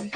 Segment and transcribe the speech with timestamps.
[0.00, 0.12] Welcome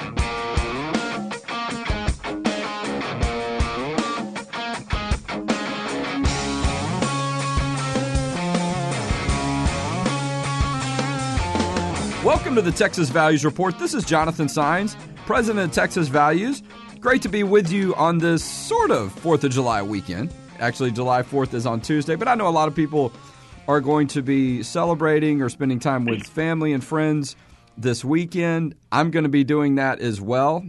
[12.55, 13.79] to the Texas Values Report.
[13.79, 16.63] This is Jonathan Saenz, president of Texas Values.
[17.01, 20.33] Great to be with you on this sort of 4th of July weekend.
[20.61, 23.13] Actually, July 4th is on Tuesday, but I know a lot of people
[23.69, 27.37] are going to be celebrating or spending time with family and friends
[27.77, 28.75] this weekend.
[28.93, 30.65] I'm going to be doing that as well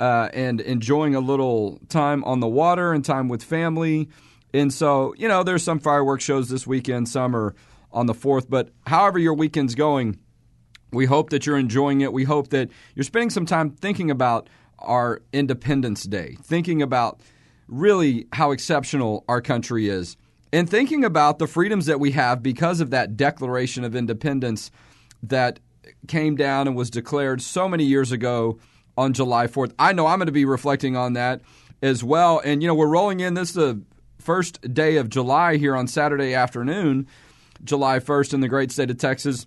[0.00, 4.08] uh, and enjoying a little time on the water and time with family.
[4.52, 7.54] And so, you know, there's some fireworks shows this weekend, some are
[7.92, 10.18] on the 4th, but however your weekend's going,
[10.92, 12.12] we hope that you're enjoying it.
[12.12, 17.20] We hope that you're spending some time thinking about our Independence Day, thinking about
[17.68, 20.16] really how exceptional our country is,
[20.52, 24.72] and thinking about the freedoms that we have because of that Declaration of Independence
[25.22, 25.60] that
[26.08, 28.58] came down and was declared so many years ago
[28.96, 29.72] on July 4th.
[29.78, 31.40] I know I'm going to be reflecting on that
[31.82, 32.40] as well.
[32.44, 33.82] And, you know, we're rolling in this the
[34.18, 37.06] first day of July here on Saturday afternoon,
[37.64, 39.46] July 1st in the great state of Texas.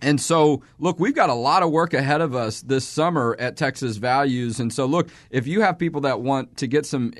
[0.00, 3.56] And so, look, we've got a lot of work ahead of us this summer at
[3.56, 4.60] Texas Values.
[4.60, 7.12] And so, look, if you have people that want to get some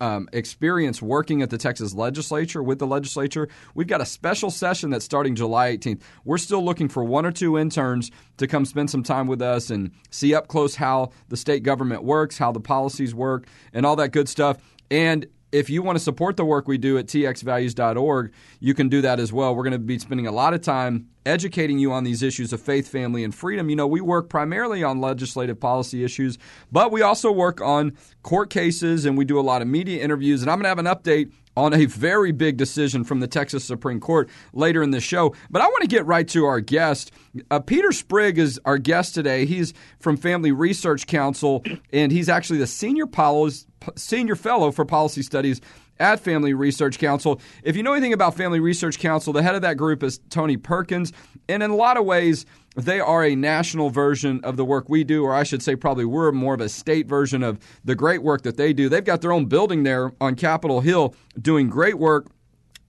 [0.00, 4.90] um, experience working at the Texas legislature with the legislature, we've got a special session
[4.90, 6.02] that's starting July 18th.
[6.24, 9.70] We're still looking for one or two interns to come spend some time with us
[9.70, 13.96] and see up close how the state government works, how the policies work, and all
[13.96, 14.58] that good stuff.
[14.90, 19.00] And if you want to support the work we do at txvalues.org, you can do
[19.02, 19.54] that as well.
[19.54, 22.60] We're going to be spending a lot of time educating you on these issues of
[22.60, 23.68] faith, family, and freedom.
[23.68, 26.38] You know, we work primarily on legislative policy issues,
[26.72, 30.42] but we also work on court cases and we do a lot of media interviews.
[30.42, 33.64] And I'm going to have an update on a very big decision from the Texas
[33.64, 35.34] Supreme Court later in the show.
[35.50, 37.10] But I want to get right to our guest.
[37.50, 39.44] Uh, Peter Sprigg is our guest today.
[39.44, 43.66] He's from Family Research Council, and he's actually the senior, policy,
[43.96, 45.60] senior fellow for policy studies
[46.00, 47.40] at Family Research Council.
[47.62, 50.56] If you know anything about Family Research Council, the head of that group is Tony
[50.56, 51.12] Perkins.
[51.48, 55.02] And in a lot of ways, they are a national version of the work we
[55.02, 58.22] do, or I should say, probably we're more of a state version of the great
[58.22, 58.88] work that they do.
[58.88, 62.26] They've got their own building there on Capitol Hill doing great work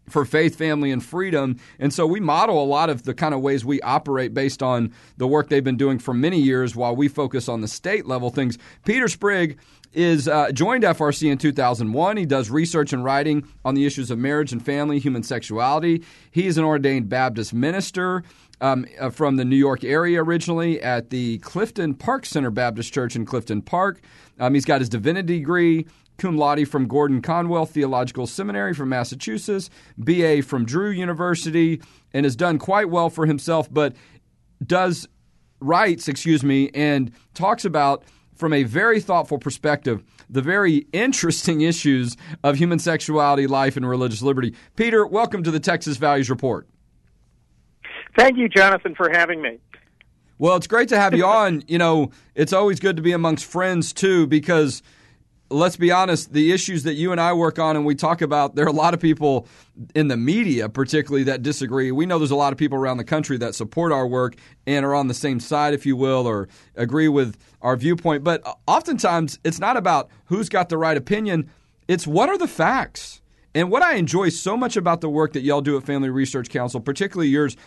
[0.09, 1.59] for faith, family, and freedom.
[1.79, 4.93] And so we model a lot of the kind of ways we operate based on
[5.17, 8.29] the work they've been doing for many years while we focus on the state level
[8.29, 8.57] things.
[8.85, 9.57] Peter Sprigg
[9.93, 12.17] is uh, joined FRC in 2001.
[12.17, 16.03] He does research and writing on the issues of marriage and family, human sexuality.
[16.31, 18.23] He is an ordained Baptist minister
[18.61, 23.15] um, uh, from the New York area originally at the Clifton Park Center Baptist Church
[23.15, 24.01] in Clifton Park.
[24.39, 25.85] Um, he's got his divinity degree,
[26.17, 31.81] cum laude from Gordon Conwell Theological Seminary from Massachusetts, BA from Drew University,
[32.13, 33.95] and has done quite well for himself, but
[34.65, 35.07] does
[35.61, 38.03] writes, excuse me, and talks about
[38.39, 44.21] from a very thoughtful perspective the very interesting issues of human sexuality, life, and religious
[44.21, 44.55] liberty.
[44.75, 46.67] Peter, welcome to the Texas Values Report.
[48.17, 49.59] Thank you, Jonathan, for having me.
[50.37, 51.63] Well, it's great to have you on.
[51.67, 54.81] You know, it's always good to be amongst friends too, because
[55.49, 58.55] let's be honest, the issues that you and I work on and we talk about,
[58.55, 59.47] there are a lot of people
[59.95, 61.91] in the media, particularly, that disagree.
[61.91, 64.35] We know there's a lot of people around the country that support our work
[64.67, 68.23] and are on the same side, if you will, or agree with our viewpoint.
[68.23, 71.49] But oftentimes, it's not about who's got the right opinion,
[71.87, 73.21] it's what are the facts.
[73.55, 76.49] And what I enjoy so much about the work that y'all do at Family Research
[76.49, 77.57] Council, particularly yours,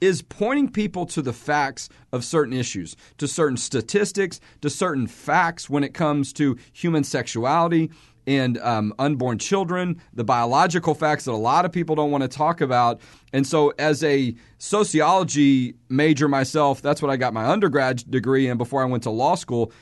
[0.00, 5.68] is pointing people to the facts of certain issues, to certain statistics, to certain facts
[5.68, 7.90] when it comes to human sexuality
[8.26, 12.28] and um, unborn children, the biological facts that a lot of people don't want to
[12.28, 13.00] talk about.
[13.32, 18.58] And so, as a sociology major myself, that's what I got my undergrad degree in
[18.58, 19.72] before I went to law school.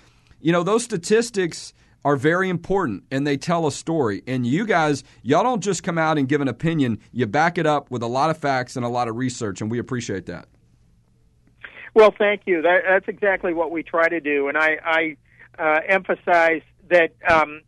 [0.40, 1.74] You know, those statistics
[2.04, 4.22] are very important and they tell a story.
[4.26, 7.66] And you guys, y'all don't just come out and give an opinion, you back it
[7.66, 10.46] up with a lot of facts and a lot of research, and we appreciate that.
[11.94, 12.62] Well, thank you.
[12.62, 14.48] That, that's exactly what we try to do.
[14.48, 15.16] And I, I
[15.58, 17.62] uh, emphasize that um,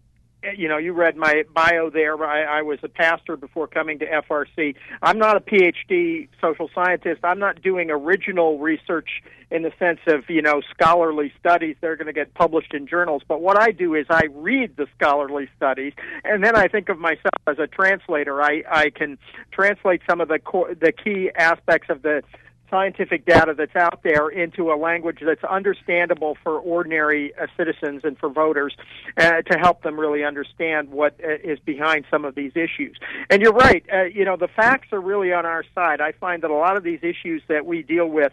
[0.56, 2.22] you know, you read my bio there.
[2.24, 4.74] I, I was a pastor before coming to FRC.
[5.02, 7.20] I'm not a PhD social scientist.
[7.24, 11.76] I'm not doing original research in the sense of, you know, scholarly studies.
[11.80, 13.22] They're going to get published in journals.
[13.26, 15.92] But what I do is I read the scholarly studies,
[16.24, 18.42] and then I think of myself as a translator.
[18.42, 19.18] I, I can
[19.52, 22.22] translate some of the core, the key aspects of the
[22.70, 28.16] scientific data that's out there into a language that's understandable for ordinary uh, citizens and
[28.18, 28.74] for voters
[29.16, 32.96] uh, to help them really understand what uh, is behind some of these issues.
[33.28, 36.00] And you're right, uh, you know, the facts are really on our side.
[36.00, 38.32] I find that a lot of these issues that we deal with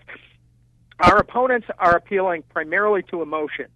[1.00, 3.68] our opponents are appealing primarily to emotion.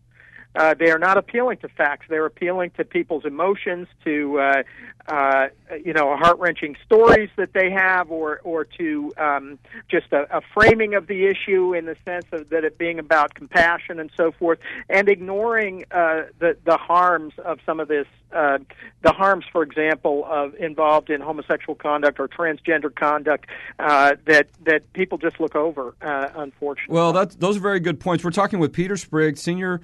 [0.56, 2.06] Uh, they are not appealing to facts.
[2.10, 4.64] They're appealing to people's emotions, to uh,
[5.08, 5.48] uh,
[5.84, 9.60] you know heart wrenching stories that they have, or or to um,
[9.90, 13.34] just a, a framing of the issue in the sense of that it being about
[13.34, 14.60] compassion and so forth,
[14.90, 18.08] and ignoring uh, the the harms of some of this.
[18.34, 18.60] Uh,
[19.02, 23.46] the harms, for example, of involved in homosexual conduct or transgender conduct
[23.78, 26.96] uh, that that people just look over, uh, unfortunately.
[26.96, 28.24] Well, those are very good points.
[28.24, 29.82] We're talking with Peter Sprigg, senior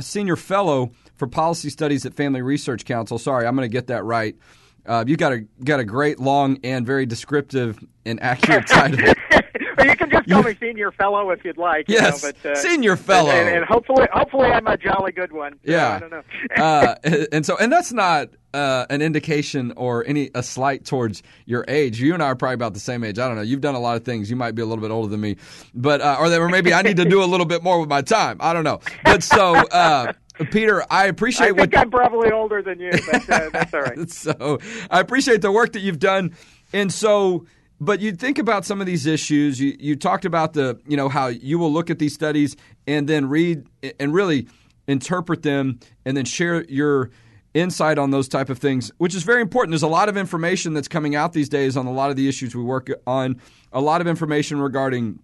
[0.00, 3.18] senior fellow for policy studies at Family Research Council.
[3.18, 4.36] Sorry, I'm going to get that right.
[4.84, 9.14] Uh, you got a got a great, long, and very descriptive and accurate title.
[9.76, 11.86] well, you can just call me senior fellow if you'd like.
[11.88, 15.32] Yes, you know, but, uh, senior fellow, and, and, hopefully, hopefully, I'm a jolly good
[15.32, 15.58] one.
[15.64, 16.22] Yeah, I don't know.
[16.56, 16.94] uh,
[17.32, 22.00] and so, and that's not uh, an indication or any a slight towards your age.
[22.00, 23.18] You and I are probably about the same age.
[23.18, 23.42] I don't know.
[23.42, 24.30] You've done a lot of things.
[24.30, 25.36] You might be a little bit older than me,
[25.74, 28.02] but uh, or, or maybe I need to do a little bit more with my
[28.02, 28.38] time.
[28.40, 28.80] I don't know.
[29.04, 29.54] But so.
[29.54, 30.12] Uh,
[30.50, 33.82] Peter, I appreciate I think what I'm probably older than you, but uh, that's all
[33.82, 34.10] right.
[34.10, 34.58] so
[34.90, 36.34] I appreciate the work that you've done,
[36.72, 37.46] and so.
[37.82, 39.60] But you think about some of these issues.
[39.60, 42.56] You you talked about the you know how you will look at these studies
[42.86, 43.66] and then read
[43.98, 44.46] and really
[44.86, 47.10] interpret them and then share your
[47.54, 49.72] insight on those type of things, which is very important.
[49.72, 52.28] There's a lot of information that's coming out these days on a lot of the
[52.28, 53.40] issues we work on.
[53.72, 55.18] A lot of information regarding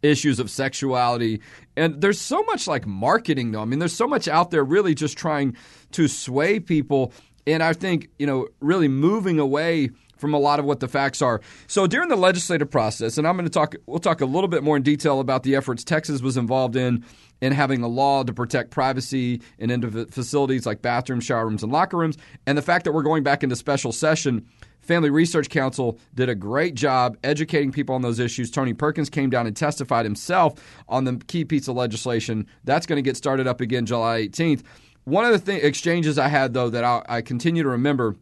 [0.00, 1.42] issues of sexuality.
[1.76, 3.60] And there's so much like marketing, though.
[3.60, 5.54] I mean, there's so much out there really just trying
[5.92, 7.12] to sway people.
[7.46, 11.22] And I think, you know, really moving away from a lot of what the facts
[11.22, 11.40] are.
[11.66, 14.62] So during the legislative process, and I'm going to talk, we'll talk a little bit
[14.62, 17.04] more in detail about the efforts Texas was involved in
[17.40, 21.96] in having a law to protect privacy in facilities like bathrooms, shower rooms, and locker
[21.96, 24.46] rooms, and the fact that we're going back into special session.
[24.80, 28.50] Family Research Council did a great job educating people on those issues.
[28.50, 30.54] Tony Perkins came down and testified himself
[30.88, 32.46] on the key piece of legislation.
[32.64, 34.62] That's going to get started up again July 18th.
[35.04, 38.16] One of the th- exchanges I had, though, that I, I continue to remember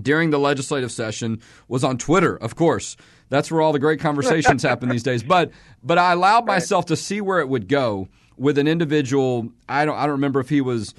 [0.00, 2.96] during the legislative session was on Twitter, of course.
[3.28, 5.22] That's where all the great conversations happen these days.
[5.22, 5.50] But
[5.82, 9.48] but I allowed myself to see where it would go with an individual.
[9.68, 10.94] I don't I don't remember if he was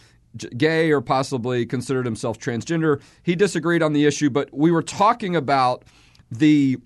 [0.55, 3.01] gay or possibly considered himself transgender.
[3.23, 5.83] He disagreed on the issue, but we were talking about
[6.29, 6.77] the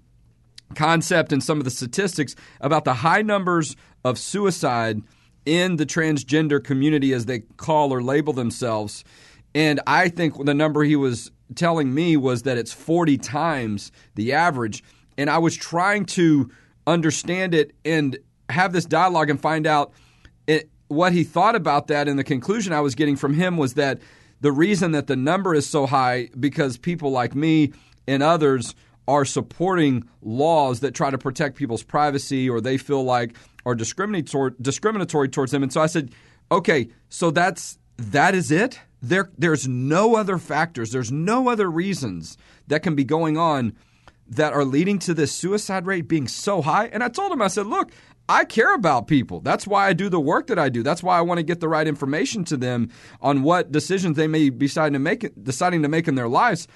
[0.76, 3.76] concept and some of the statistics about the high numbers
[4.06, 5.02] of suicide
[5.46, 9.04] in the transgender community as they call or label themselves.
[9.54, 14.34] And I think the number he was telling me was that it's 40 times the
[14.34, 14.84] average.
[15.18, 16.50] And I was trying to
[16.88, 18.18] understand it and
[18.50, 19.94] have this dialogue and find out
[20.48, 22.08] it, what he thought about that.
[22.08, 24.00] And the conclusion I was getting from him was that
[24.42, 27.74] the reason that the number is so high because people like me
[28.08, 28.76] and others
[29.08, 34.52] are supporting laws that try to protect people's privacy or they feel like are discriminatory
[34.62, 35.64] discriminatory towards them.
[35.64, 36.12] And so I said,
[36.52, 38.80] okay, so that's that is it.
[39.02, 40.92] There there's no other factors.
[40.92, 42.38] There's no other reasons
[42.68, 43.74] that can be going on
[44.28, 46.88] that are leading to this suicide rate being so high.
[46.88, 47.92] And I told him, I said, look,
[48.30, 49.42] I care about people.
[49.42, 50.84] That's why I do the work that I do.
[50.84, 52.90] That's why I want to get the right information to them
[53.22, 56.68] on what decisions they may be deciding to make, deciding to make in their lives.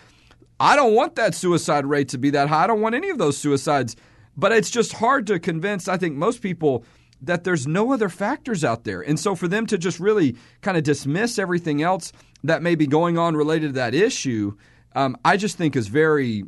[0.60, 2.66] I don't want that suicide rate to be that high.
[2.66, 3.96] I don't want any of those suicides.
[4.36, 6.84] But it's just hard to convince, I think, most people
[7.22, 9.02] that there's no other factors out there.
[9.02, 12.12] And so for them to just really kind of dismiss everything else
[12.44, 14.56] that may be going on related to that issue,
[14.96, 16.44] um, I just think is very,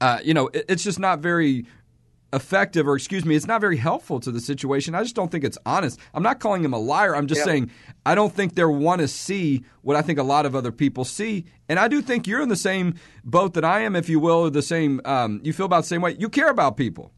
[0.00, 1.66] uh, you know, it, it's just not very
[2.32, 4.94] effective or excuse me it's not very helpful to the situation.
[4.94, 5.98] I just don't think it's honest.
[6.14, 7.16] I'm not calling him a liar.
[7.16, 7.46] I'm just yeah.
[7.46, 7.70] saying
[8.06, 11.04] i don't think they want to see what i think a lot of other people
[11.04, 11.46] see.
[11.68, 14.42] And i do think you're in the same boat that i am if you will
[14.42, 16.16] or the same um, you feel about the same way.
[16.18, 17.12] You care about people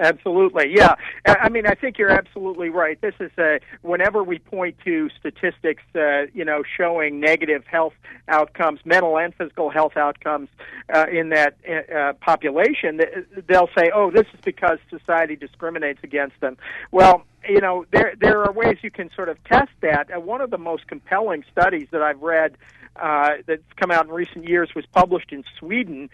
[0.00, 0.94] Absolutely, yeah.
[1.26, 3.00] I mean, I think you're absolutely right.
[3.00, 7.94] This is a, whenever we point to statistics, uh, you know, showing negative health
[8.28, 10.50] outcomes, mental and physical health outcomes
[10.94, 13.00] uh, in that uh, population,
[13.48, 16.56] they'll say, "Oh, this is because society discriminates against them."
[16.92, 20.08] Well, you know, there there are ways you can sort of test that.
[20.14, 22.56] Uh, one of the most compelling studies that I've read
[22.94, 26.08] uh, that's come out in recent years was published in Sweden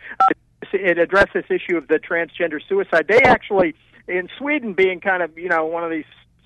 [0.75, 3.07] it addressed this issue of the transgender suicide.
[3.09, 3.75] They actually,
[4.09, 6.05] in Sweden, being kind of you know one of these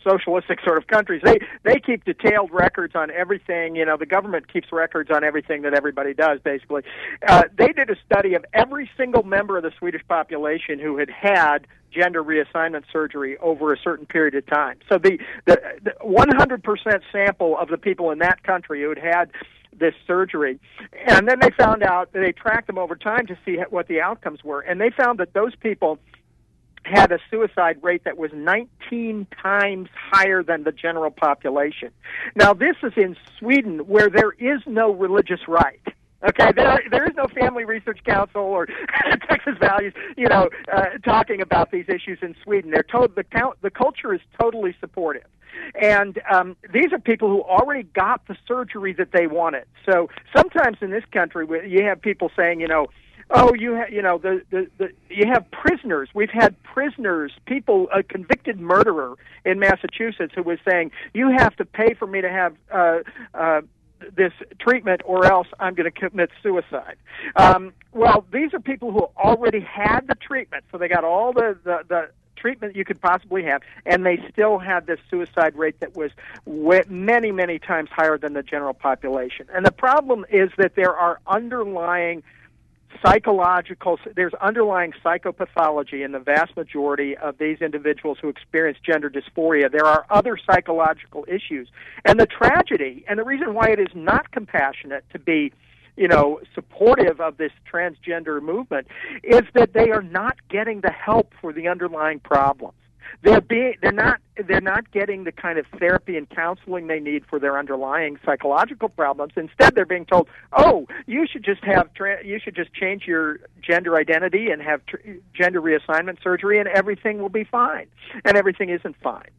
[0.09, 3.77] socialistic sort of countries, they they keep detailed records on everything.
[3.77, 6.41] You know, the government keeps records on everything that everybody does.
[6.43, 6.83] Basically,
[7.27, 11.11] uh, they did a study of every single member of the Swedish population who had
[11.11, 14.79] had gender reassignment surgery over a certain period of time.
[14.89, 19.31] So the the, the 100% sample of the people in that country who had had
[19.79, 20.59] this surgery.
[21.07, 24.01] And then they found out, that they tracked them over time to see what the
[24.01, 24.61] outcomes were.
[24.61, 25.99] And they found that those people
[26.85, 31.91] had a suicide rate that was 19 times higher than the general population.
[32.35, 35.81] Now, this is in Sweden, where there is no religious right.
[36.27, 38.67] Okay, there there is no Family Research Council or
[39.29, 42.73] Texas Values, you know, uh, talking about these issues in Sweden.
[42.73, 45.27] They're told the count, the culture is totally supportive,
[45.81, 49.65] and um, these are people who already got the surgery that they wanted.
[49.89, 52.89] So sometimes in this country, you have people saying, you know,
[53.31, 56.09] oh, you ha- you know the, the the you have prisoners.
[56.15, 61.65] We've had prisoners, people, a convicted murderer in Massachusetts who was saying, you have to
[61.65, 62.57] pay for me to have.
[62.73, 62.99] Uh,
[63.35, 63.61] uh,
[64.15, 66.97] this treatment or else I'm going to commit suicide.
[67.37, 71.57] Um, well, these are people who already had the treatment, so they got all the,
[71.65, 75.97] the, the treatment you could possibly have, and they still had this suicide rate that
[75.97, 76.11] was
[76.89, 79.47] many, many times higher than the general population.
[79.53, 82.23] And the problem is that there are underlying
[83.05, 89.71] psychological there's underlying psychopathology in the vast majority of these individuals who experience gender dysphoria.
[89.71, 91.69] There are other psychological issues.
[92.05, 95.53] And the tragedy and the reason why it is not compassionate to be
[95.97, 98.87] you know supportive of this transgender movement
[99.23, 102.75] is that they are not getting the help for the underlying problems
[103.23, 107.25] they're being they're not they're not getting the kind of therapy and counseling they need
[107.27, 109.33] for their underlying psychological problems.
[109.37, 113.41] Instead they're being told oh you should just have tra- you should just change your
[113.61, 114.97] gender identity and have tr-
[115.35, 117.87] gender reassignment surgery and everything will be fine.
[118.25, 119.31] And everything isn't fine.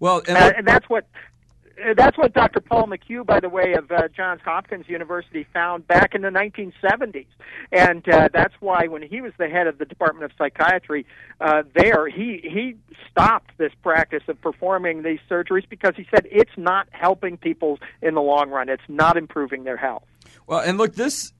[0.00, 1.18] Well and, and, and that's what uh,
[1.96, 2.60] that's what Dr.
[2.60, 7.26] Paul McHugh, by the way, of uh, Johns Hopkins University, found back in the 1970s,
[7.72, 11.06] and uh, that's why when he was the head of the Department of Psychiatry
[11.40, 12.76] uh, there, he he
[13.10, 18.14] stopped this practice of performing these surgeries because he said it's not helping people in
[18.14, 18.68] the long run.
[18.68, 20.04] It's not improving their health.
[20.46, 21.32] Well, and look, this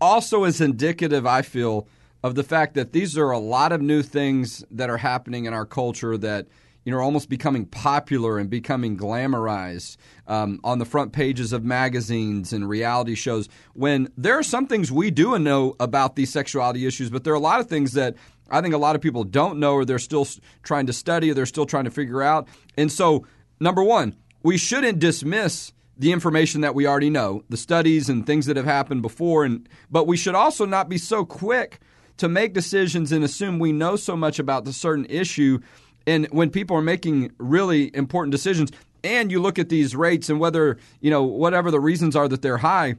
[0.00, 1.88] also is indicative, I feel,
[2.22, 5.54] of the fact that these are a lot of new things that are happening in
[5.54, 6.46] our culture that
[6.84, 12.52] you know, almost becoming popular and becoming glamorized um, on the front pages of magazines
[12.52, 13.48] and reality shows.
[13.72, 17.36] When there are some things we do know about these sexuality issues, but there are
[17.36, 18.16] a lot of things that
[18.50, 20.28] I think a lot of people don't know or they're still
[20.62, 22.48] trying to study or they're still trying to figure out.
[22.76, 23.26] And so,
[23.58, 28.46] number one, we shouldn't dismiss the information that we already know, the studies and things
[28.46, 31.80] that have happened before, and but we should also not be so quick
[32.16, 35.58] to make decisions and assume we know so much about the certain issue
[36.06, 38.70] and when people are making really important decisions,
[39.02, 42.42] and you look at these rates and whether, you know, whatever the reasons are that
[42.42, 42.94] they're high,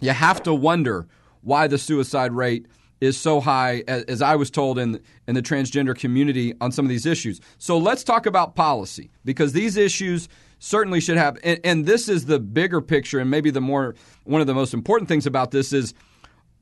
[0.00, 1.06] you have to wonder
[1.42, 2.66] why the suicide rate
[3.00, 6.88] is so high, as I was told in in the transgender community on some of
[6.88, 7.40] these issues.
[7.58, 10.28] So let's talk about policy because these issues
[10.60, 14.40] certainly should have, and, and this is the bigger picture, and maybe the more one
[14.40, 15.94] of the most important things about this is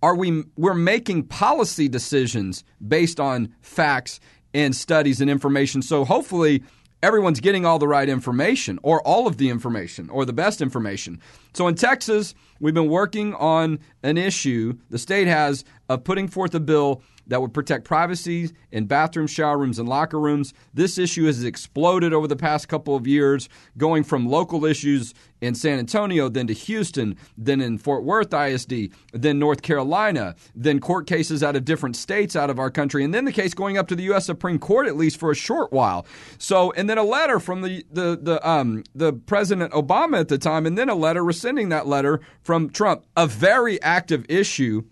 [0.03, 4.19] are we we're making policy decisions based on facts
[4.55, 5.83] and studies and information.
[5.83, 6.63] So hopefully
[7.03, 11.21] everyone's getting all the right information or all of the information or the best information.
[11.55, 16.55] So in Texas, we've been working on an issue the state has of putting forth
[16.55, 20.55] a bill that would protect privacy in bathrooms, shower rooms, and locker rooms.
[20.73, 25.57] This issue has exploded over the past couple of years, going from local issues in
[25.57, 31.09] San Antonio, then to Houston, then in Fort Worth ISD, then North Carolina, then court
[31.09, 33.89] cases out of different states out of our country, and then the case going up
[33.89, 34.27] to the U.S.
[34.27, 36.07] Supreme Court at least for a short while.
[36.39, 40.39] So, and then a letter from the the the um the President Obama at the
[40.39, 43.07] time, and then a letter rescinding that letter from Trump.
[43.17, 44.85] A very active issue.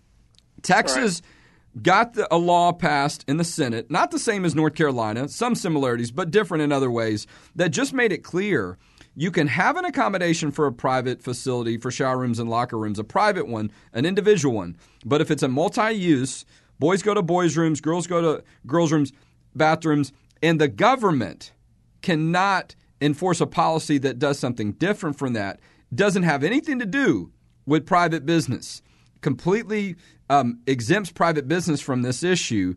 [0.61, 1.21] Texas.
[1.21, 1.35] Right
[1.81, 5.55] got the, a law passed in the Senate, not the same as North Carolina, some
[5.55, 8.77] similarities, but different in other ways, that just made it clear
[9.15, 12.99] you can have an accommodation for a private facility for shower rooms and locker rooms,
[12.99, 14.77] a private one, an individual one.
[15.05, 16.45] But if it's a multi use,
[16.79, 19.11] boys go to boys' rooms, girls go to girls' rooms,
[19.55, 21.51] bathrooms, and the government
[22.01, 25.59] cannot enforce a policy that does something different from that,
[25.93, 27.31] doesn't have anything to do
[27.65, 28.81] with private business
[29.21, 29.95] completely
[30.29, 32.75] um, exempts private business from this issue.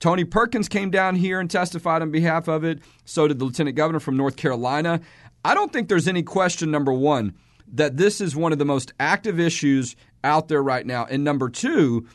[0.00, 2.80] Tony Perkins came down here and testified on behalf of it.
[3.04, 5.00] So did the lieutenant governor from North Carolina.
[5.44, 7.34] I don't think there's any question, number one,
[7.72, 11.04] that this is one of the most active issues out there right now.
[11.04, 12.06] And number two,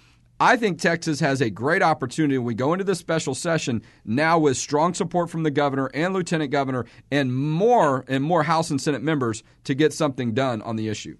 [0.41, 4.55] I think Texas has a great opportunity we go into this special session now with
[4.55, 9.03] strong support from the governor and lieutenant governor and more and more House and Senate
[9.03, 11.17] members to get something done on the issue.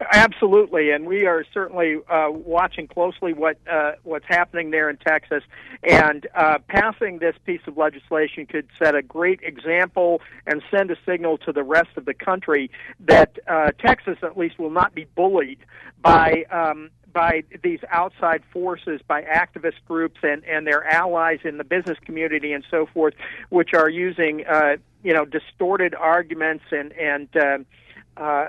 [0.00, 5.42] Absolutely, and we are certainly uh, watching closely what uh, what's happening there in Texas.
[5.82, 10.96] And uh, passing this piece of legislation could set a great example and send a
[11.06, 12.70] signal to the rest of the country
[13.00, 15.58] that uh, Texas, at least, will not be bullied
[16.00, 21.64] by um, by these outside forces, by activist groups and and their allies in the
[21.64, 23.14] business community and so forth,
[23.50, 27.58] which are using uh, you know distorted arguments and and uh,
[28.16, 28.48] uh,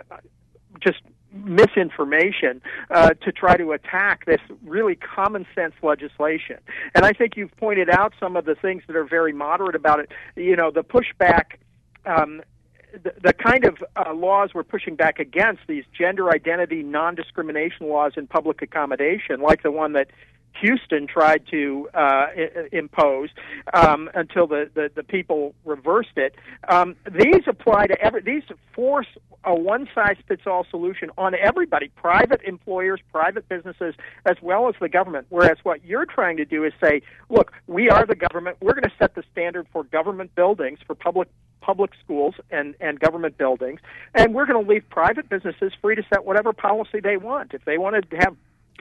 [0.80, 1.02] just
[1.34, 2.62] misinformation
[2.92, 6.58] uh, to try to attack this really common sense legislation.
[6.96, 10.00] And I think you've pointed out some of the things that are very moderate about
[10.00, 10.12] it.
[10.36, 11.58] You know, the pushback.
[12.06, 12.42] Um,
[13.04, 17.90] the, the kind of uh, laws we're pushing back against, these gender identity non discrimination
[17.90, 20.12] laws in public accommodation, like the one that
[20.64, 22.28] Houston tried to uh,
[22.72, 23.30] impose
[23.74, 26.36] um, until the, the, the people reversed it.
[26.70, 28.22] Um, these apply to every.
[28.22, 28.44] These
[28.74, 29.08] force
[29.44, 33.94] a one size fits all solution on everybody, private employers, private businesses,
[34.26, 35.28] as well as the government.
[35.30, 38.56] Whereas what you're trying to do is say, look, we are the government.
[38.62, 41.28] We're going to set the standard for government buildings, for public
[41.60, 43.80] public schools and, and government buildings,
[44.14, 47.54] and we're going to leave private businesses free to set whatever policy they want.
[47.54, 48.36] If they want to have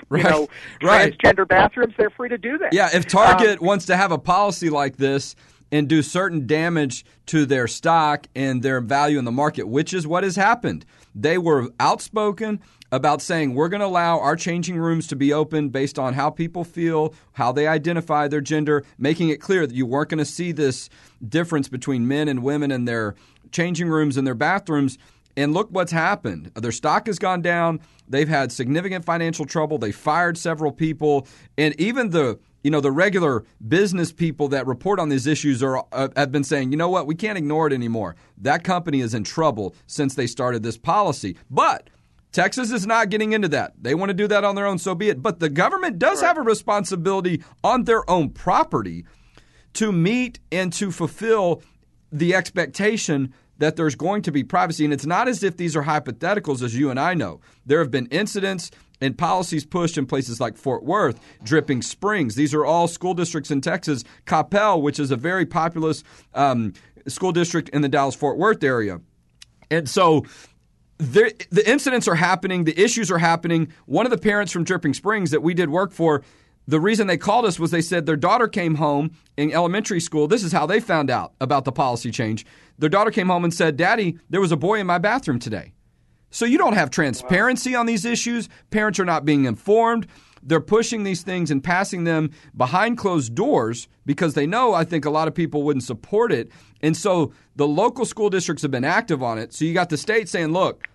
[0.09, 0.25] Right.
[0.25, 0.49] you know,
[0.83, 1.17] Right.
[1.19, 2.73] transgender bathrooms, they're free to do that.
[2.73, 5.35] Yeah, if Target Um, wants to have a policy like this
[5.71, 10.07] and do certain damage to their stock and their value in the market, which is
[10.07, 15.07] what has happened, they were outspoken about saying we're going to allow our changing rooms
[15.07, 19.41] to be open based on how people feel, how they identify their gender, making it
[19.41, 20.91] clear that you weren't going to see this
[21.27, 23.15] difference between men and women in their
[23.51, 24.99] changing rooms and their bathrooms.
[25.37, 26.53] And look what's happened.
[26.55, 27.81] Their stock has gone down.
[28.09, 29.79] They've had significant financial trouble.
[29.79, 35.01] They fired several people, and even the you know the regular business people that report
[35.01, 37.73] on these issues are uh, have been saying, you know what, we can't ignore it
[37.73, 38.15] anymore.
[38.39, 41.37] That company is in trouble since they started this policy.
[41.51, 41.89] But
[42.33, 43.75] Texas is not getting into that.
[43.81, 45.23] They want to do that on their own, so be it.
[45.23, 49.05] But the government does have a responsibility on their own property
[49.75, 51.63] to meet and to fulfill
[52.11, 54.85] the expectation that there's going to be privacy.
[54.85, 57.41] And it's not as if these are hypotheticals, as you and I know.
[57.65, 62.35] There have been incidents and policies pushed in places like Fort Worth, Dripping Springs.
[62.35, 64.03] These are all school districts in Texas.
[64.27, 66.03] Coppell, which is a very populous
[66.35, 66.73] um,
[67.07, 69.01] school district in the Dallas Fort Worth area.
[69.71, 70.27] And so
[70.99, 73.73] the incidents are happening, the issues are happening.
[73.87, 76.25] One of the parents from Dripping Springs that we did work for,
[76.67, 80.29] the reason they called us was they said their daughter came home in elementary school.
[80.29, 82.47] This is how they found out about the policy change.
[82.79, 85.73] Their daughter came home and said, Daddy, there was a boy in my bathroom today.
[86.31, 88.49] So you don't have transparency on these issues.
[88.71, 90.07] Parents are not being informed.
[90.43, 95.05] They're pushing these things and passing them behind closed doors because they know I think
[95.05, 96.51] a lot of people wouldn't support it.
[96.81, 99.53] And so the local school districts have been active on it.
[99.53, 100.89] So you got the state saying, look,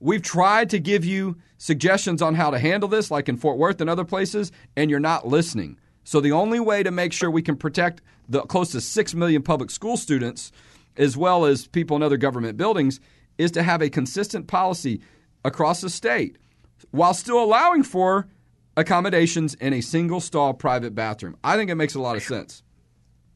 [0.00, 3.80] we've tried to give you suggestions on how to handle this, like in Fort Worth
[3.80, 5.78] and other places, and you're not listening.
[6.04, 9.42] So the only way to make sure we can protect the close to 6 million
[9.42, 10.52] public school students
[10.96, 13.00] as well as people in other government buildings
[13.38, 15.00] is to have a consistent policy
[15.44, 16.36] across the state
[16.90, 18.26] while still allowing for
[18.76, 21.36] accommodations in a single stall private bathroom.
[21.42, 22.62] I think it makes a lot of sense.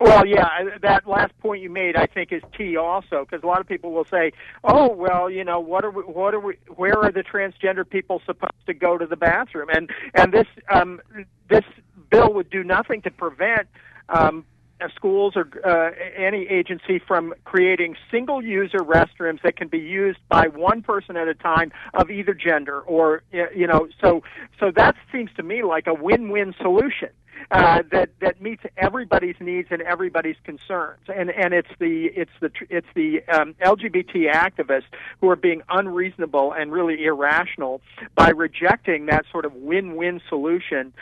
[0.03, 0.49] Well, yeah,
[0.81, 3.93] that last point you made, I think, is key also, because a lot of people
[3.93, 4.33] will say,
[4.65, 8.21] "Oh, well, you know, what are we, what are we, where are the transgender people
[8.27, 11.01] supposed to go to the bathroom?" And and this um,
[11.49, 11.63] this
[12.11, 13.69] bill would do nothing to prevent
[14.09, 14.45] um,
[14.81, 20.19] uh, schools or uh, any agency from creating single user restrooms that can be used
[20.29, 24.25] by one person at a time of either gender, or you know, so
[24.59, 27.11] so that seems to me like a win-win solution
[27.51, 31.03] uh, that that meets everybody's needs and everybody's concerns.
[31.15, 34.85] And and it's the it's the it's the um, LGBT activists
[35.21, 37.81] who are being unreasonable and really irrational
[38.15, 40.93] by rejecting that sort of win-win solution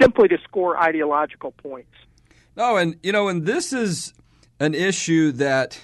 [0.00, 1.90] simply to score ideological points.
[2.56, 4.14] No, and you know, and this is
[4.60, 5.80] an issue that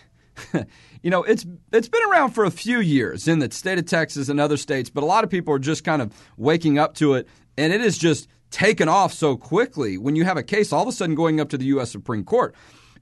[1.02, 4.28] you know it's it's been around for a few years in the state of Texas
[4.28, 7.14] and other states, but a lot of people are just kind of waking up to
[7.14, 10.82] it, and it is just taken off so quickly when you have a case all
[10.82, 11.90] of a sudden going up to the U.S.
[11.90, 12.54] Supreme Court.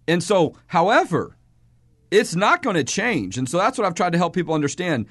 [0.07, 1.37] And so, however,
[2.11, 5.07] it's not going to change, and so that's what I've tried to help people understand.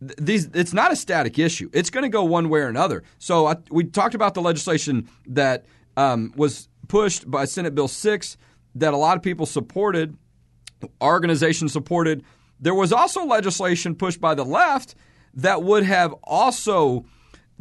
[0.00, 1.70] These, it's not a static issue.
[1.72, 3.04] It's going to go one way or another.
[3.18, 8.36] So I, we talked about the legislation that um, was pushed by Senate Bill 6
[8.76, 10.16] that a lot of people supported,
[11.00, 12.24] our organization supported.
[12.58, 14.94] There was also legislation pushed by the left
[15.34, 17.04] that would have also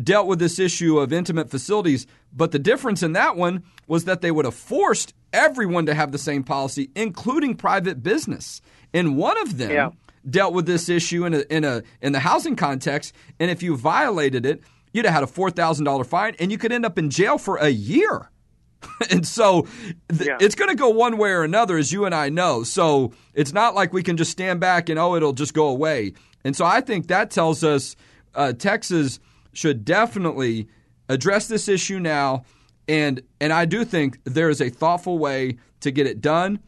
[0.01, 2.07] dealt with this issue of intimate facilities.
[2.31, 6.11] But the difference in that one was that they would have forced everyone to have
[6.11, 8.61] the same policy, including private business.
[8.93, 9.89] And one of them Yeah.
[10.29, 13.75] dealt with this issue in a, in a in the housing context, and if you
[13.77, 14.61] violated it,
[14.93, 17.37] you'd have had a four thousand dollar fine, and you could end up in jail
[17.37, 18.29] for a year.
[19.11, 19.67] and so
[20.09, 20.37] th- Yeah.
[20.39, 22.63] it's going to go one way or another, as you and I know.
[22.63, 26.13] So it's not like we can just stand back and oh, it'll just go away.
[26.45, 27.95] And so I think that tells us
[28.35, 29.19] uh, Texas
[29.51, 30.67] should definitely
[31.09, 32.43] address this issue now.
[32.87, 36.59] And and I do think there is a thoughtful way to get it done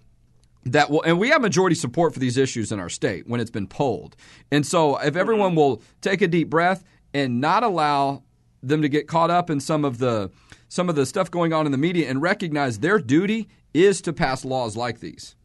[0.66, 3.50] that will and we have majority support for these issues in our state when it's
[3.50, 4.16] been polled.
[4.52, 8.24] And so if everyone will take a deep breath and not allow
[8.62, 10.30] them to get caught up in some of the
[10.68, 14.14] some of the stuff going on in the media and recognize their duty is to
[14.14, 15.36] pass laws like these.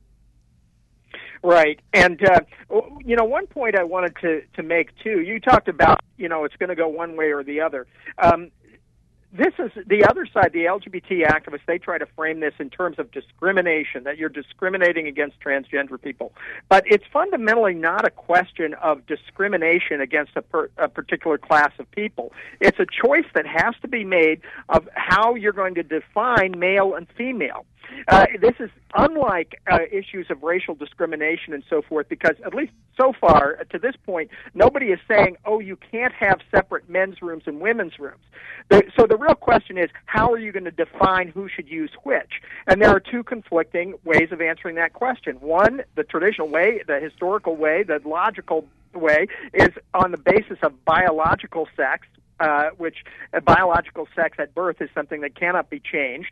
[1.42, 2.40] Right, and uh,
[3.04, 5.20] you know, one point I wanted to to make too.
[5.20, 7.86] You talked about you know it's going to go one way or the other.
[8.18, 8.50] Um,
[9.36, 12.98] this is the other side, the LGBT activists, they try to frame this in terms
[12.98, 16.32] of discrimination, that you're discriminating against transgender people.
[16.68, 21.90] But it's fundamentally not a question of discrimination against a, per, a particular class of
[21.90, 22.32] people.
[22.60, 26.94] It's a choice that has to be made of how you're going to define male
[26.94, 27.66] and female.
[28.08, 32.72] Uh, this is unlike uh, issues of racial discrimination and so forth, because at least
[32.96, 37.44] so far to this point, nobody is saying, "Oh, you can't have separate men's rooms
[37.46, 38.22] and women's rooms."
[38.68, 41.90] The, so the real question is, how are you going to define who should use
[42.02, 42.42] which?
[42.66, 45.36] And there are two conflicting ways of answering that question.
[45.36, 50.84] One, the traditional way, the historical way, the logical way, is on the basis of
[50.84, 52.06] biological sex,
[52.40, 52.98] uh, which
[53.32, 56.30] uh, biological sex at birth is something that cannot be changed.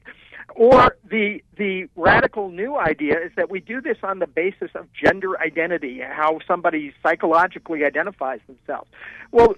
[0.55, 4.87] Or the the radical new idea is that we do this on the basis of
[4.93, 8.91] gender identity, how somebody psychologically identifies themselves.
[9.33, 9.55] Well,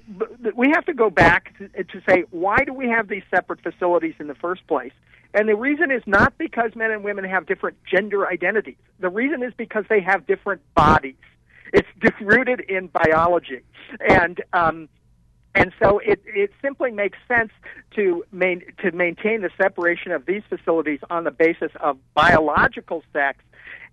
[0.55, 4.15] we have to go back to, to say why do we have these separate facilities
[4.21, 4.93] in the first place?
[5.35, 8.77] And the reason is not because men and women have different gender identities.
[9.01, 11.17] The reason is because they have different bodies.
[11.73, 11.89] It's
[12.21, 13.61] rooted in biology,
[14.01, 14.89] and um,
[15.57, 17.51] and so it, it simply makes sense
[17.95, 23.43] to, main, to maintain the separation of these facilities on the basis of biological sex.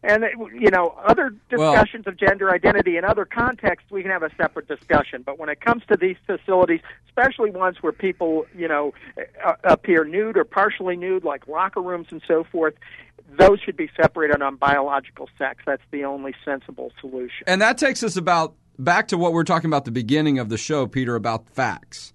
[0.05, 4.23] And, you know, other discussions well, of gender identity in other contexts, we can have
[4.23, 5.21] a separate discussion.
[5.25, 8.93] But when it comes to these facilities, especially ones where people, you know,
[9.63, 12.73] appear nude or partially nude, like locker rooms and so forth,
[13.39, 15.63] those should be separated on biological sex.
[15.65, 17.45] That's the only sensible solution.
[17.47, 20.49] And that takes us about back to what we are talking about the beginning of
[20.49, 22.13] the show, Peter, about facts,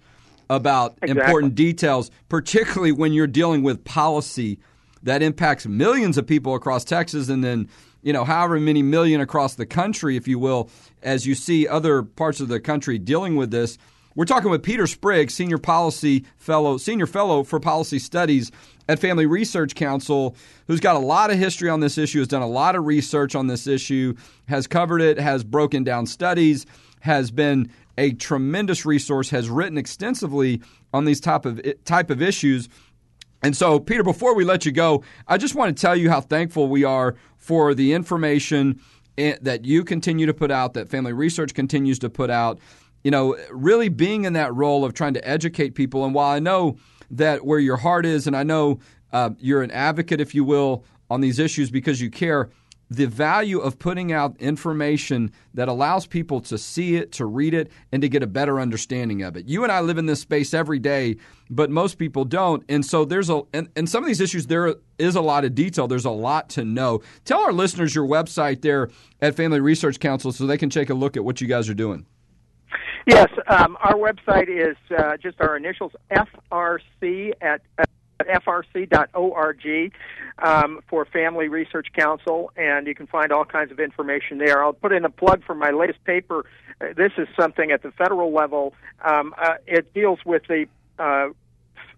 [0.49, 1.21] about exactly.
[1.21, 4.59] important details, particularly when you're dealing with policy
[5.03, 7.69] that impacts millions of people across Texas and then,
[8.01, 10.69] you know, however many million across the country, if you will,
[11.01, 13.77] as you see other parts of the country dealing with this.
[14.15, 18.51] We're talking with Peter Sprigg, senior policy fellow, senior fellow for policy studies
[18.89, 20.35] at Family Research Council,
[20.67, 23.35] who's got a lot of history on this issue, has done a lot of research
[23.35, 24.15] on this issue,
[24.47, 26.65] has covered it, has broken down studies,
[27.01, 30.59] has been a tremendous resource, has written extensively
[30.91, 32.67] on these type of type of issues.
[33.43, 36.19] And so, Peter, before we let you go, I just want to tell you how
[36.19, 38.81] thankful we are for the information
[39.19, 42.59] eh, that you continue to put out, that Family Research continues to put out.
[43.03, 46.03] You know, really being in that role of trying to educate people.
[46.05, 46.77] And while I know
[47.11, 48.79] that where your heart is, and I know
[49.11, 52.49] uh, you're an advocate, if you will, on these issues because you care.
[52.91, 57.71] The value of putting out information that allows people to see it, to read it,
[57.91, 59.47] and to get a better understanding of it.
[59.47, 61.17] You and I live in this space every day,
[61.51, 62.63] but most people don't.
[62.67, 65.53] And so there's a, and, and some of these issues, there is a lot of
[65.53, 65.87] detail.
[65.87, 67.01] There's a lot to know.
[67.25, 68.89] Tell our listeners your website there
[69.21, 71.75] at Family Research Council so they can take a look at what you guys are
[71.75, 72.07] doing.
[73.09, 77.83] Yes, um, our website is uh, just our initials, FRC at uh,
[78.19, 79.93] frc.org
[80.37, 84.63] um, for Family Research Council, and you can find all kinds of information there.
[84.63, 86.45] I'll put in a plug for my latest paper.
[86.79, 88.75] Uh, this is something at the federal level.
[89.03, 90.67] Um, uh, it deals with the
[90.99, 91.29] uh,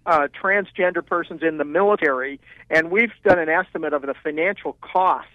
[0.06, 5.28] uh, transgender persons in the military, and we've done an estimate of the financial cost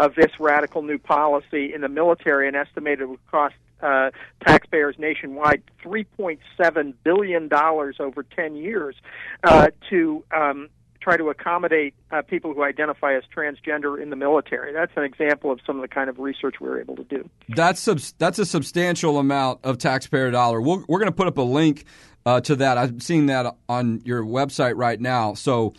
[0.00, 4.10] of this radical new policy in the military, and estimated cost uh,
[4.46, 8.96] taxpayers nationwide $3.7 billion over 10 years
[9.44, 10.68] uh, to um,
[11.00, 14.72] try to accommodate uh, people who identify as transgender in the military.
[14.72, 17.28] That's an example of some of the kind of research we are able to do.
[17.48, 20.60] That's sub- that's a substantial amount of taxpayer dollar.
[20.60, 21.84] we we are going to put up a link
[22.26, 22.78] uh, to that.
[22.78, 25.34] I'm seeing that on your website right now.
[25.34, 25.74] So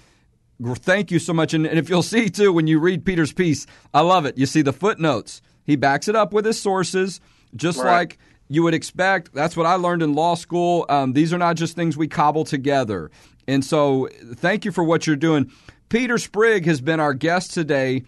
[0.61, 1.53] thank you so much.
[1.53, 4.37] And, and if you'll see too, when you read Peter's piece, I love it.
[4.37, 5.41] You see the footnotes.
[5.63, 7.21] He backs it up with his sources
[7.55, 7.91] just right.
[7.91, 9.33] like you would expect.
[9.33, 10.85] That's what I learned in law school.
[10.89, 13.11] Um, these are not just things we cobble together.
[13.47, 15.51] And so, thank you for what you're doing.
[15.89, 18.03] Peter Sprigg has been our guest today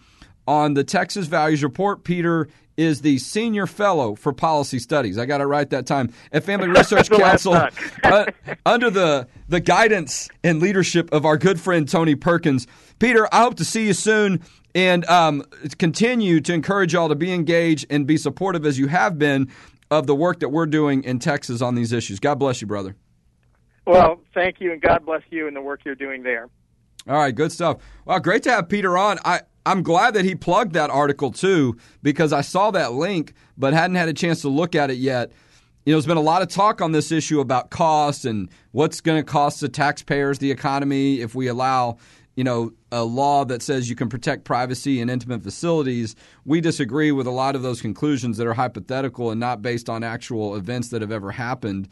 [0.46, 2.04] on the Texas Values Report.
[2.04, 5.16] Peter is the senior fellow for policy studies.
[5.16, 7.54] I got it right that time at Family Research Council
[8.02, 8.26] uh,
[8.66, 12.66] under the the guidance and leadership of our good friend Tony Perkins.
[12.98, 14.42] Peter, I hope to see you soon
[14.74, 15.44] and um,
[15.78, 19.48] continue to encourage y'all to be engaged and be supportive as you have been
[19.90, 22.18] of the work that we're doing in Texas on these issues.
[22.18, 22.96] God bless you, brother.
[23.86, 26.48] Well, thank you, and God bless you and the work you're doing there.
[27.06, 27.78] All right, good stuff.
[28.06, 29.18] Well, great to have Peter on.
[29.24, 33.72] I, I'm glad that he plugged that article too, because I saw that link, but
[33.72, 35.32] hadn't had a chance to look at it yet.
[35.86, 39.00] You know, there's been a lot of talk on this issue about cost and what's
[39.00, 41.98] going to cost the taxpayers, the economy, if we allow,
[42.36, 46.16] you know, a law that says you can protect privacy in intimate facilities.
[46.44, 50.02] We disagree with a lot of those conclusions that are hypothetical and not based on
[50.02, 51.88] actual events that have ever happened.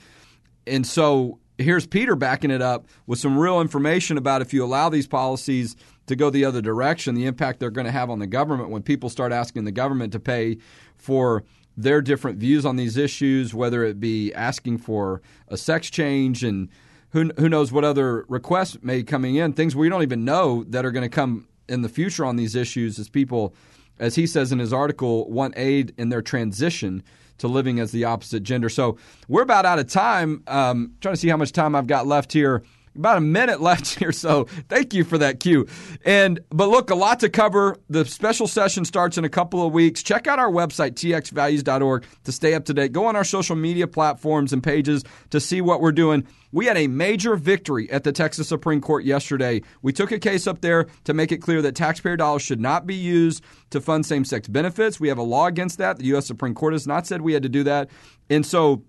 [0.67, 4.89] And so here's Peter backing it up with some real information about if you allow
[4.89, 8.27] these policies to go the other direction, the impact they're going to have on the
[8.27, 10.59] government when people start asking the government to pay
[10.97, 11.45] for
[11.77, 16.69] their different views on these issues, whether it be asking for a sex change and
[17.11, 20.85] who, who knows what other requests may coming in, things we don't even know that
[20.85, 23.55] are going to come in the future on these issues as people,
[23.99, 27.03] as he says in his article, want aid in their transition
[27.39, 28.69] to living as the opposite gender.
[28.69, 30.43] So we're about out of time.
[30.47, 32.63] Um, trying to see how much time I've got left here.
[32.95, 35.67] About a minute left here, so thank you for that cue.
[36.05, 37.77] And but look, a lot to cover.
[37.89, 40.03] The special session starts in a couple of weeks.
[40.03, 42.93] Check out our website txvalues.org to stay up to date.
[42.93, 46.27] Go on our social media platforms and pages to see what we're doing.
[46.53, 49.63] We had a major victory at the Texas Supreme Court yesterday.
[49.81, 52.87] We took a case up there to make it clear that taxpayer dollars should not
[52.87, 55.01] be used to fund same sex benefits.
[55.01, 55.99] We have a law against that.
[55.99, 56.27] The U.S.
[56.27, 57.89] Supreme Court has not said we had to do that.
[58.29, 58.85] And so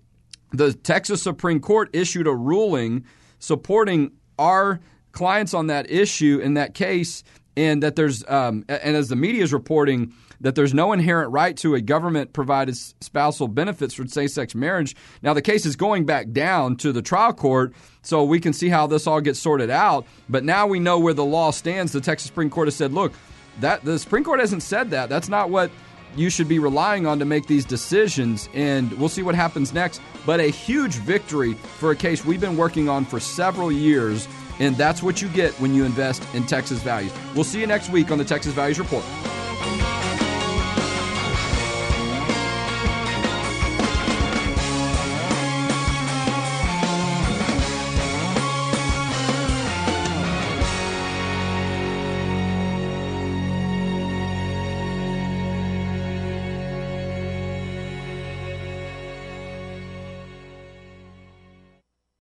[0.52, 3.04] the Texas Supreme Court issued a ruling
[3.44, 4.80] supporting our
[5.12, 7.22] clients on that issue in that case,
[7.56, 11.56] and that there's, um, and as the media is reporting, that there's no inherent right
[11.56, 14.96] to a government provided spousal benefits for same sex marriage.
[15.22, 18.68] Now, the case is going back down to the trial court, so we can see
[18.68, 20.06] how this all gets sorted out.
[20.28, 21.92] But now we know where the law stands.
[21.92, 23.12] The Texas Supreme Court has said, look,
[23.60, 25.08] that the Supreme Court hasn't said that.
[25.08, 25.70] That's not what
[26.16, 28.48] you should be relying on to make these decisions.
[28.54, 30.00] And we'll see what happens next.
[30.26, 34.28] But a huge victory for a case we've been working on for several years.
[34.58, 37.12] And that's what you get when you invest in Texas Values.
[37.34, 39.04] We'll see you next week on the Texas Values Report.